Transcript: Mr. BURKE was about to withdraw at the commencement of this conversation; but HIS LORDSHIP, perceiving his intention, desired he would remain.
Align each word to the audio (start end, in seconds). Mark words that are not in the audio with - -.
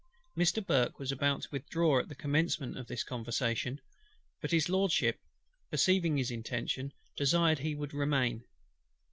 Mr. 0.35 0.65
BURKE 0.65 0.97
was 0.97 1.11
about 1.11 1.43
to 1.43 1.49
withdraw 1.51 1.99
at 1.99 2.09
the 2.09 2.15
commencement 2.15 2.75
of 2.75 2.87
this 2.87 3.03
conversation; 3.03 3.79
but 4.41 4.49
HIS 4.49 4.67
LORDSHIP, 4.67 5.19
perceiving 5.69 6.17
his 6.17 6.31
intention, 6.31 6.91
desired 7.15 7.59
he 7.59 7.75
would 7.75 7.93
remain. 7.93 8.43